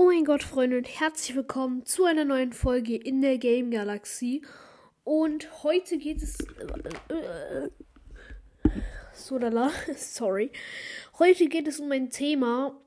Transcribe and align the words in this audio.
Oh 0.00 0.04
mein 0.04 0.24
Gott, 0.24 0.44
Freunde, 0.44 0.76
und 0.76 0.86
herzlich 1.00 1.34
willkommen 1.34 1.84
zu 1.84 2.04
einer 2.04 2.24
neuen 2.24 2.52
Folge 2.52 2.94
in 2.94 3.20
der 3.20 3.36
Game 3.36 3.72
Galaxie. 3.72 4.42
Und 5.02 5.64
heute 5.64 5.98
geht 5.98 6.22
es. 6.22 6.38
Äh, 7.08 7.68
so, 9.12 9.38
lala, 9.38 9.72
sorry. 9.96 10.52
Heute 11.18 11.48
geht 11.48 11.66
es 11.66 11.80
um 11.80 11.90
ein 11.90 12.10
Thema, 12.10 12.80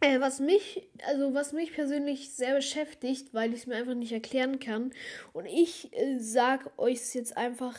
äh, 0.00 0.18
was 0.18 0.40
mich, 0.40 0.88
also 1.06 1.34
was 1.34 1.52
mich 1.52 1.74
persönlich 1.74 2.30
sehr 2.30 2.54
beschäftigt, 2.54 3.34
weil 3.34 3.52
ich 3.52 3.60
es 3.60 3.66
mir 3.66 3.76
einfach 3.76 3.92
nicht 3.92 4.12
erklären 4.12 4.58
kann. 4.58 4.94
Und 5.34 5.44
ich 5.44 5.92
äh, 5.92 6.18
sag 6.18 6.72
euch 6.78 7.14
jetzt 7.14 7.36
einfach, 7.36 7.78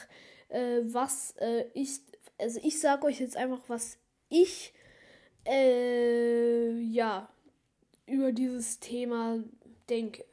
äh, 0.49 0.81
was 0.83 1.31
äh, 1.39 1.65
ich, 1.73 2.01
also 2.37 2.59
ich 2.61 2.79
sag 2.79 3.03
euch 3.03 3.19
jetzt 3.19 3.37
einfach, 3.37 3.63
was 3.69 3.97
ich, 4.29 4.71
äh, 5.47 6.73
ja, 6.73 7.33
über 8.07 8.31
dieses 8.31 8.79
Thema 8.79 9.39
denke. 9.89 10.25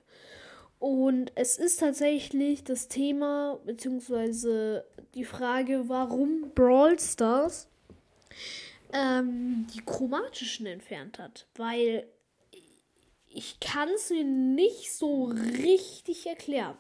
Und 0.79 1.33
es 1.35 1.57
ist 1.57 1.81
tatsächlich 1.81 2.65
das 2.65 2.89
Thema, 2.89 3.59
beziehungsweise 3.65 4.85
die 5.15 5.25
Frage, 5.25 5.89
warum 5.89 6.51
Brawl 6.55 6.99
Stars 6.99 7.69
ähm, 8.93 9.67
die 9.75 9.81
chromatischen 9.81 10.67
entfernt 10.67 11.19
hat. 11.19 11.47
Weil 11.55 12.07
ich 13.27 13.59
kann 13.61 13.89
es 13.89 14.11
mir 14.11 14.25
nicht 14.25 14.93
so 14.93 15.25
richtig 15.25 16.27
erklären. 16.27 16.77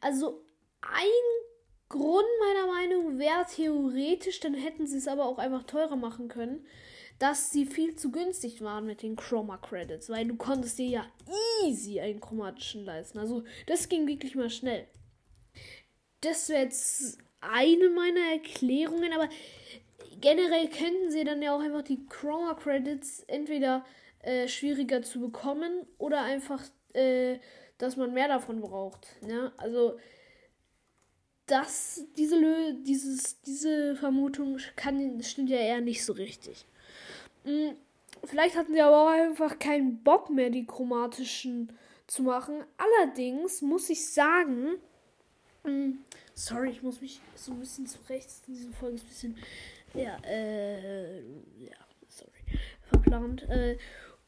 Also 0.00 0.42
ein 0.80 1.88
Grund 1.88 2.26
meiner 2.40 2.66
Meinung 2.66 3.18
wäre 3.18 3.46
theoretisch, 3.48 4.40
dann 4.40 4.54
hätten 4.54 4.86
sie 4.86 4.98
es 4.98 5.08
aber 5.08 5.26
auch 5.26 5.38
einfach 5.38 5.62
teurer 5.62 5.96
machen 5.96 6.28
können 6.28 6.66
dass 7.18 7.50
sie 7.50 7.66
viel 7.66 7.96
zu 7.96 8.12
günstig 8.12 8.62
waren 8.62 8.86
mit 8.86 9.02
den 9.02 9.16
Chroma 9.16 9.56
Credits, 9.56 10.08
weil 10.08 10.26
du 10.26 10.36
konntest 10.36 10.78
dir 10.78 10.86
ja 10.86 11.06
easy 11.64 12.00
einen 12.00 12.20
chromatischen 12.20 12.84
leisten. 12.84 13.18
Also 13.18 13.44
das 13.66 13.88
ging 13.88 14.06
wirklich 14.06 14.34
mal 14.36 14.50
schnell. 14.50 14.86
Das 16.20 16.48
wäre 16.48 16.62
jetzt 16.62 17.18
eine 17.40 17.90
meiner 17.90 18.32
Erklärungen, 18.32 19.12
aber 19.12 19.28
generell 20.20 20.68
könnten 20.68 21.10
sie 21.10 21.24
dann 21.24 21.42
ja 21.42 21.54
auch 21.54 21.60
einfach 21.60 21.82
die 21.82 22.04
Chroma 22.06 22.54
Credits 22.54 23.24
entweder 23.26 23.84
äh, 24.22 24.48
schwieriger 24.48 25.02
zu 25.02 25.20
bekommen 25.20 25.86
oder 25.98 26.22
einfach, 26.22 26.62
äh, 26.92 27.38
dass 27.78 27.96
man 27.96 28.14
mehr 28.14 28.28
davon 28.28 28.60
braucht. 28.60 29.08
Ja? 29.26 29.52
Also 29.56 29.98
das, 31.46 32.04
diese, 32.16 32.74
dieses, 32.82 33.40
diese 33.40 33.96
Vermutung 33.96 34.58
kann, 34.76 35.22
stimmt 35.22 35.50
ja 35.50 35.58
eher 35.58 35.80
nicht 35.80 36.04
so 36.04 36.12
richtig. 36.12 36.66
Hm, 37.48 37.76
vielleicht 38.24 38.56
hatten 38.56 38.74
sie 38.74 38.80
aber 38.82 39.04
auch 39.04 39.08
einfach 39.08 39.58
keinen 39.58 40.02
Bock 40.02 40.28
mehr, 40.28 40.50
die 40.50 40.66
chromatischen 40.66 41.72
zu 42.06 42.22
machen. 42.22 42.62
Allerdings 42.76 43.62
muss 43.62 43.88
ich 43.88 44.06
sagen, 44.06 44.74
hm, 45.64 45.98
sorry, 46.34 46.70
ich 46.70 46.82
muss 46.82 47.00
mich 47.00 47.20
so 47.34 47.52
ein 47.52 47.60
bisschen 47.60 47.86
zurecht. 47.86 48.28
Diese 48.46 48.70
Folge 48.72 48.96
ist 48.96 49.04
ein 49.04 49.08
bisschen, 49.08 49.36
ja, 49.94 50.18
äh, 50.24 51.20
ja, 51.20 51.76
sorry, 52.08 52.60
verplant. 52.90 53.48
Äh, 53.48 53.78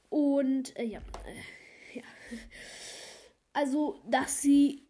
und, 0.08 0.74
äh, 0.78 0.84
ja, 0.84 1.00
äh, 1.26 1.98
ja. 1.98 2.04
Also, 3.52 4.00
dass 4.08 4.40
sie 4.40 4.86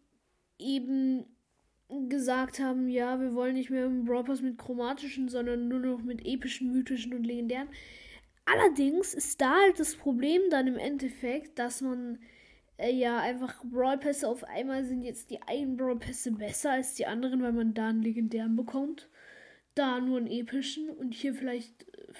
eben 0.57 1.25
gesagt 2.07 2.59
haben, 2.59 2.87
ja, 2.87 3.19
wir 3.19 3.33
wollen 3.33 3.55
nicht 3.55 3.71
mehr 3.71 3.85
im 3.85 4.05
Brawl 4.05 4.23
mit 4.41 4.57
chromatischen, 4.57 5.27
sondern 5.27 5.67
nur 5.67 5.79
noch 5.79 6.01
mit 6.01 6.25
epischen, 6.25 6.71
mythischen 6.71 7.13
und 7.13 7.25
legendären. 7.25 7.67
Allerdings 8.45 9.13
ist 9.13 9.39
da 9.39 9.55
halt 9.61 9.79
das 9.79 9.95
Problem 9.95 10.41
dann 10.49 10.67
im 10.67 10.77
Endeffekt, 10.77 11.59
dass 11.59 11.81
man 11.81 12.19
äh, 12.77 12.91
ja 12.91 13.19
einfach 13.19 13.63
Brawl 13.63 13.97
Pässe 13.97 14.27
auf 14.27 14.43
einmal 14.43 14.83
sind 14.85 15.03
jetzt 15.03 15.29
die 15.29 15.41
einen 15.43 15.77
Brawl 15.77 15.99
Pässe 15.99 16.31
besser 16.31 16.71
als 16.71 16.95
die 16.95 17.05
anderen, 17.05 17.41
weil 17.43 17.53
man 17.53 17.73
da 17.73 17.89
einen 17.89 18.01
legendären 18.01 18.55
bekommt. 18.55 19.09
Da 19.75 20.01
nur 20.01 20.17
einen 20.17 20.27
epischen 20.27 20.89
und 20.89 21.13
hier 21.13 21.33
vielleicht 21.33 21.83
äh, 21.95 22.13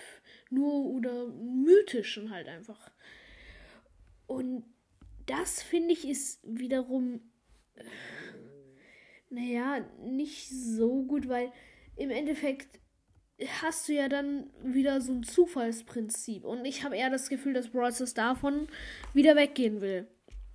nur 0.49 0.85
oder 0.85 1.27
mythischen 1.27 2.31
halt 2.31 2.47
einfach. 2.47 2.91
Und 4.27 4.63
das 5.25 5.61
finde 5.61 5.93
ich 5.93 6.07
ist 6.07 6.39
wiederum, 6.43 7.21
äh, 7.75 7.83
naja, 9.29 9.85
nicht 10.03 10.49
so 10.49 11.03
gut, 11.03 11.27
weil 11.27 11.51
im 11.95 12.09
Endeffekt 12.09 12.79
hast 13.61 13.87
du 13.87 13.93
ja 13.93 14.07
dann 14.07 14.49
wieder 14.63 15.01
so 15.01 15.13
ein 15.13 15.23
Zufallsprinzip. 15.23 16.43
Und 16.45 16.65
ich 16.65 16.83
habe 16.83 16.97
eher 16.97 17.09
das 17.09 17.29
Gefühl, 17.29 17.53
dass 17.53 17.69
Brawl 17.69 17.93
Stars 17.93 18.13
davon 18.13 18.67
wieder 19.13 19.35
weggehen 19.35 19.81
will. 19.81 20.07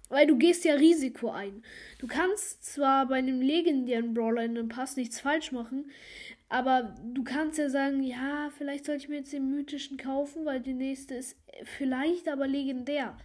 Weil 0.08 0.26
du 0.26 0.36
gehst 0.36 0.64
ja 0.64 0.74
Risiko 0.74 1.30
ein. 1.30 1.64
Du 1.98 2.06
kannst 2.06 2.64
zwar 2.64 3.06
bei 3.08 3.16
einem 3.16 3.40
legendären 3.40 4.14
Brawler 4.14 4.44
in 4.44 4.56
einem 4.56 4.68
Pass 4.68 4.96
nichts 4.96 5.18
falsch 5.20 5.50
machen, 5.50 5.90
aber 6.48 6.94
du 7.04 7.24
kannst 7.24 7.58
ja 7.58 7.68
sagen, 7.68 8.04
ja, 8.04 8.50
vielleicht 8.56 8.84
sollte 8.84 9.02
ich 9.02 9.08
mir 9.08 9.16
jetzt 9.16 9.32
den 9.32 9.50
mythischen 9.50 9.96
kaufen, 9.96 10.44
weil 10.44 10.60
die 10.60 10.74
nächste 10.74 11.16
ist 11.16 11.36
vielleicht 11.64 12.28
aber 12.28 12.46
legendär. 12.46 13.16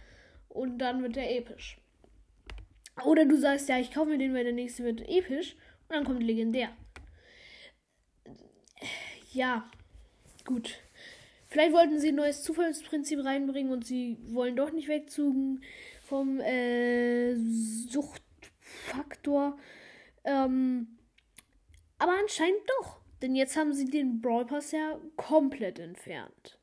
Und 0.48 0.78
dann 0.78 1.02
wird 1.02 1.14
der 1.14 1.36
episch. 1.36 1.78
Oder 3.04 3.26
du 3.26 3.36
sagst, 3.36 3.68
ja, 3.68 3.78
ich 3.78 3.92
kaufe 3.92 4.10
mir 4.10 4.18
den, 4.18 4.34
weil 4.34 4.44
der 4.44 4.52
nächste 4.52 4.82
wird 4.82 5.08
episch 5.08 5.54
und 5.88 5.96
dann 5.96 6.04
kommt 6.04 6.22
legendär 6.22 6.70
ja, 9.32 9.70
gut. 10.44 10.78
Vielleicht 11.48 11.72
wollten 11.72 11.98
sie 11.98 12.08
ein 12.08 12.14
neues 12.14 12.42
Zufallsprinzip 12.42 13.22
reinbringen 13.24 13.72
und 13.72 13.86
sie 13.86 14.16
wollen 14.28 14.56
doch 14.56 14.72
nicht 14.72 14.88
wegzugen 14.88 15.62
vom 16.02 16.40
äh, 16.40 17.34
Suchtfaktor. 17.90 19.58
Ähm, 20.24 20.98
aber 21.98 22.12
anscheinend 22.18 22.60
doch. 22.80 23.02
Denn 23.20 23.34
jetzt 23.36 23.56
haben 23.56 23.72
sie 23.72 23.84
den 23.84 24.20
Brawl 24.20 24.46
Pass 24.46 24.72
ja 24.72 24.98
komplett 25.16 25.78
entfernt. 25.78 26.58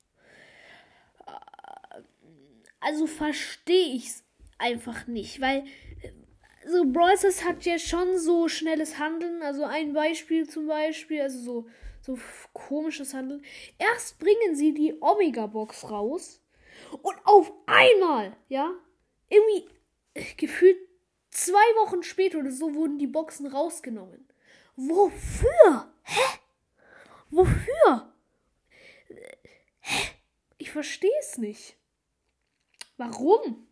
Äh, 1.27 2.01
also 2.79 3.05
verstehe 3.07 3.93
ich 3.95 4.07
es 4.07 4.23
einfach 4.57 5.07
nicht, 5.07 5.39
weil 5.39 5.65
äh, 6.01 6.11
so 6.67 6.85
Brawl 6.85 7.17
Stars 7.17 7.43
hat 7.43 7.65
ja 7.65 7.79
schon 7.79 8.17
so 8.17 8.47
schnelles 8.47 8.97
Handeln. 8.99 9.41
Also 9.41 9.63
ein 9.63 9.93
Beispiel 9.93 10.47
zum 10.47 10.67
Beispiel, 10.67 11.21
also 11.21 11.39
so 11.39 11.65
so 12.01 12.17
komisches 12.53 13.13
Handeln. 13.13 13.43
Erst 13.77 14.19
bringen 14.19 14.55
sie 14.55 14.73
die 14.73 14.95
Omega-Box 15.01 15.89
raus 15.89 16.41
und 17.01 17.15
auf 17.25 17.51
einmal, 17.65 18.35
ja, 18.47 18.73
irgendwie 19.29 19.69
äh, 20.13 20.23
gefühlt 20.37 20.77
zwei 21.29 21.57
Wochen 21.83 22.03
später 22.03 22.39
oder 22.39 22.51
so 22.51 22.73
wurden 22.73 22.97
die 22.97 23.07
Boxen 23.07 23.47
rausgenommen. 23.47 24.27
Wofür? 24.75 25.93
Hä? 26.03 26.39
Wofür? 27.29 28.13
Hä? 29.81 30.09
Ich 30.57 30.71
verstehe 30.71 31.11
es 31.19 31.37
nicht. 31.37 31.75
Warum? 32.97 33.67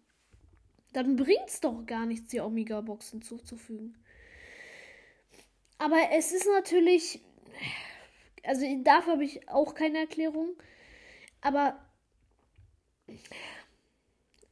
Dann 0.93 1.15
bringt's 1.15 1.59
doch 1.61 1.85
gar 1.85 2.05
nichts, 2.05 2.29
die 2.29 2.39
Omega-Boxen 2.39 3.21
zuzufügen. 3.21 3.95
Aber 5.77 5.97
es 6.11 6.31
ist 6.31 6.47
natürlich 6.47 7.21
also 8.47 8.65
dafür 8.83 9.13
habe 9.13 9.25
ich 9.25 9.47
auch 9.49 9.75
keine 9.75 9.99
Erklärung. 9.99 10.55
Aber 11.41 11.77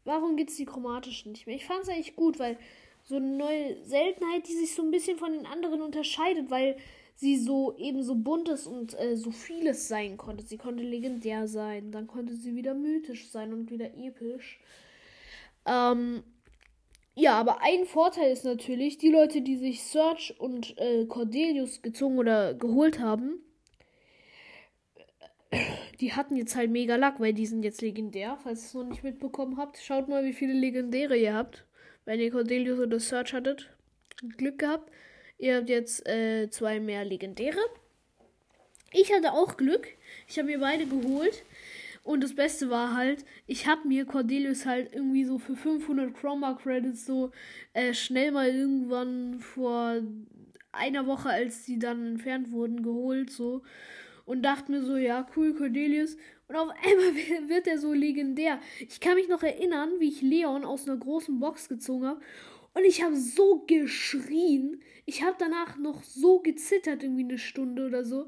warum 0.03 0.35
gibt 0.35 0.51
es 0.51 0.57
die 0.57 0.65
chromatischen 0.65 1.31
nicht 1.31 1.47
mehr? 1.47 1.55
Ich 1.55 1.65
fand 1.65 1.83
es 1.83 1.89
eigentlich 1.89 2.15
gut, 2.15 2.37
weil 2.37 2.57
so 3.03 3.15
eine 3.15 3.37
neue 3.37 3.83
Seltenheit, 3.85 4.47
die 4.47 4.53
sich 4.53 4.75
so 4.75 4.83
ein 4.83 4.91
bisschen 4.91 5.17
von 5.17 5.31
den 5.31 5.45
anderen 5.45 5.81
unterscheidet, 5.81 6.51
weil 6.51 6.75
sie 7.15 7.37
so 7.37 7.77
eben 7.77 8.03
so 8.03 8.15
buntes 8.15 8.67
und 8.67 8.99
äh, 8.99 9.15
so 9.15 9.31
vieles 9.31 9.87
sein 9.87 10.17
konnte. 10.17 10.43
Sie 10.43 10.57
konnte 10.57 10.83
legendär 10.83 11.47
sein, 11.47 11.91
dann 11.91 12.07
konnte 12.07 12.35
sie 12.35 12.55
wieder 12.55 12.73
mythisch 12.73 13.29
sein 13.29 13.53
und 13.53 13.71
wieder 13.71 13.95
episch. 13.95 14.59
Ähm, 15.65 16.23
ja, 17.15 17.39
aber 17.39 17.61
ein 17.61 17.85
Vorteil 17.85 18.31
ist 18.31 18.43
natürlich, 18.43 18.97
die 18.97 19.09
Leute, 19.09 19.41
die 19.41 19.57
sich 19.57 19.83
Search 19.83 20.35
und 20.37 20.77
äh, 20.77 21.05
Cordelius 21.05 21.81
gezogen 21.81 22.17
oder 22.17 22.53
geholt 22.53 22.99
haben, 22.99 23.39
die 26.01 26.13
hatten 26.13 26.35
jetzt 26.35 26.55
halt 26.55 26.71
mega 26.71 26.95
Lack, 26.95 27.19
weil 27.19 27.33
die 27.33 27.45
sind 27.45 27.63
jetzt 27.63 27.81
legendär. 27.81 28.37
Falls 28.43 28.63
ihr 28.63 28.67
es 28.67 28.73
noch 28.73 28.83
nicht 28.83 29.03
mitbekommen 29.03 29.57
habt, 29.57 29.77
schaut 29.77 30.09
mal, 30.09 30.25
wie 30.25 30.33
viele 30.33 30.53
Legendäre 30.53 31.15
ihr 31.15 31.33
habt. 31.33 31.65
Wenn 32.03 32.19
ihr 32.19 32.31
Cordelius 32.31 32.79
oder 32.79 32.99
Search 32.99 33.33
hattet, 33.33 33.69
Glück 34.37 34.59
gehabt. 34.59 34.91
Ihr 35.37 35.57
habt 35.57 35.69
jetzt 35.69 36.07
äh, 36.07 36.49
zwei 36.49 36.79
mehr 36.79 37.03
Legendäre. 37.03 37.59
Ich 38.91 39.11
hatte 39.13 39.33
auch 39.33 39.57
Glück. 39.57 39.87
Ich 40.27 40.37
habe 40.37 40.47
mir 40.47 40.59
beide 40.59 40.85
geholt. 40.85 41.43
Und 42.05 42.23
das 42.23 42.35
Beste 42.35 42.69
war 42.69 42.95
halt, 42.95 43.25
ich 43.47 43.65
habe 43.67 43.87
mir 43.87 44.05
Cordelius 44.05 44.67
halt 44.67 44.93
irgendwie 44.93 45.25
so 45.25 45.39
für 45.39 45.55
500 45.55 46.13
Chroma 46.13 46.53
Credits 46.53 47.05
so 47.05 47.31
äh, 47.73 47.95
schnell 47.95 48.31
mal 48.31 48.47
irgendwann 48.47 49.39
vor 49.39 50.01
einer 50.71 51.07
Woche, 51.07 51.29
als 51.29 51.65
die 51.65 51.79
dann 51.79 52.05
entfernt 52.05 52.51
wurden, 52.51 52.83
geholt. 52.83 53.31
So 53.31 53.63
und 54.25 54.43
dachte 54.43 54.71
mir 54.71 54.83
so, 54.83 54.97
ja, 54.97 55.27
cool, 55.35 55.55
Cordelius. 55.55 56.15
Und 56.47 56.55
auf 56.55 56.69
einmal 56.83 57.49
wird 57.49 57.65
er 57.65 57.79
so 57.79 57.91
legendär. 57.91 58.59
Ich 58.87 58.99
kann 58.99 59.15
mich 59.15 59.27
noch 59.27 59.41
erinnern, 59.41 59.89
wie 59.99 60.09
ich 60.09 60.21
Leon 60.21 60.63
aus 60.63 60.87
einer 60.87 60.97
großen 60.97 61.39
Box 61.39 61.69
gezogen 61.69 62.05
habe. 62.05 62.21
Und 62.75 62.85
ich 62.85 63.01
habe 63.01 63.15
so 63.15 63.63
geschrien. 63.65 64.79
Ich 65.05 65.23
habe 65.23 65.37
danach 65.39 65.77
noch 65.77 66.03
so 66.03 66.39
gezittert, 66.39 67.01
irgendwie 67.01 67.23
eine 67.23 67.39
Stunde 67.39 67.87
oder 67.87 68.03
so. 68.03 68.27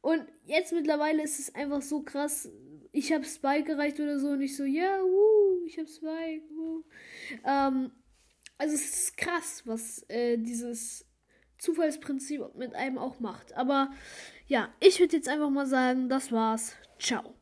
Und 0.00 0.24
jetzt 0.46 0.72
mittlerweile 0.72 1.22
ist 1.22 1.38
es 1.38 1.54
einfach 1.54 1.82
so 1.82 2.02
krass. 2.02 2.50
Ich 2.96 3.12
habe 3.12 3.24
Spike 3.24 3.72
erreicht 3.72 3.98
oder 3.98 4.20
so 4.20 4.28
und 4.28 4.40
ich 4.40 4.56
so, 4.56 4.62
ja, 4.62 5.02
wuh, 5.02 5.64
ich 5.66 5.76
habe 5.78 5.88
Spike. 5.88 6.44
Wuh. 6.50 6.84
Ähm, 7.44 7.90
also 8.56 8.76
es 8.76 8.84
ist 8.84 9.16
krass, 9.16 9.62
was 9.64 10.04
äh, 10.08 10.38
dieses 10.38 11.04
Zufallsprinzip 11.58 12.54
mit 12.54 12.72
einem 12.76 12.98
auch 12.98 13.18
macht. 13.18 13.52
Aber 13.56 13.90
ja, 14.46 14.72
ich 14.78 15.00
würde 15.00 15.16
jetzt 15.16 15.28
einfach 15.28 15.50
mal 15.50 15.66
sagen, 15.66 16.08
das 16.08 16.30
war's. 16.30 16.76
Ciao. 17.00 17.33